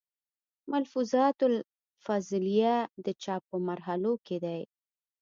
[0.71, 4.61] ملفوظات الافضلېه، د چاپ پۀ مرحلو کښې دی